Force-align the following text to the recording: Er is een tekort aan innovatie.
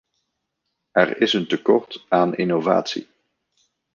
Er 0.91 1.21
is 1.21 1.33
een 1.33 1.47
tekort 1.47 2.05
aan 2.09 2.35
innovatie. 2.35 3.07